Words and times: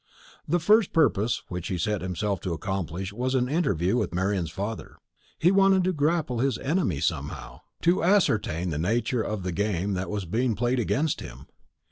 The 0.47 0.57
first 0.57 0.93
purpose 0.93 1.43
which 1.47 1.67
he 1.67 1.77
set 1.77 2.01
himself 2.01 2.39
to 2.39 2.53
accomplish 2.53 3.13
was 3.13 3.35
an 3.35 3.47
interview 3.47 3.97
with 3.97 4.15
Marian's 4.15 4.49
father. 4.49 4.95
He 5.37 5.51
wanted 5.51 5.83
to 5.83 5.93
grapple 5.93 6.39
his 6.39 6.57
enemy 6.57 6.99
somehow 6.99 7.59
to 7.83 8.03
ascertain 8.03 8.71
the 8.71 8.79
nature 8.79 9.21
of 9.21 9.43
the 9.43 9.51
game 9.51 9.93
that 9.93 10.09
was 10.09 10.25
being 10.25 10.55
played 10.55 10.79
against 10.79 11.19
him. 11.19 11.45